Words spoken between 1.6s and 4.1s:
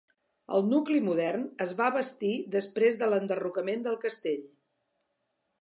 es va bastir després de l'enderrocament del